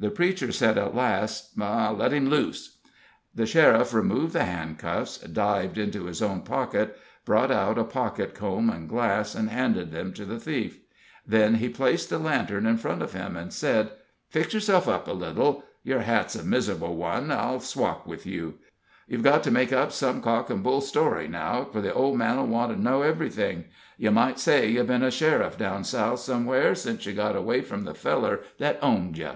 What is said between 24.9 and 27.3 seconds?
a sheriff down South somewhere since you